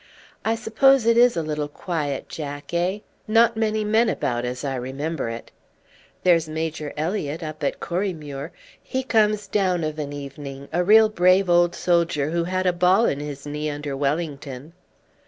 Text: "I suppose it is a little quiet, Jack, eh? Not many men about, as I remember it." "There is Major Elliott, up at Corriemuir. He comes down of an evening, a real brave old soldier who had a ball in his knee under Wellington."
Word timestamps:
"I 0.43 0.55
suppose 0.55 1.05
it 1.05 1.15
is 1.15 1.37
a 1.37 1.43
little 1.43 1.67
quiet, 1.67 2.27
Jack, 2.27 2.73
eh? 2.73 3.01
Not 3.27 3.55
many 3.55 3.83
men 3.83 4.09
about, 4.09 4.45
as 4.45 4.65
I 4.65 4.73
remember 4.73 5.29
it." 5.29 5.51
"There 6.23 6.33
is 6.33 6.49
Major 6.49 6.91
Elliott, 6.97 7.43
up 7.43 7.63
at 7.63 7.79
Corriemuir. 7.79 8.49
He 8.81 9.03
comes 9.03 9.45
down 9.45 9.83
of 9.83 9.99
an 9.99 10.11
evening, 10.11 10.69
a 10.73 10.83
real 10.83 11.07
brave 11.07 11.51
old 11.51 11.75
soldier 11.75 12.31
who 12.31 12.45
had 12.45 12.65
a 12.65 12.73
ball 12.73 13.05
in 13.05 13.19
his 13.19 13.45
knee 13.45 13.69
under 13.69 13.95
Wellington." 13.95 14.73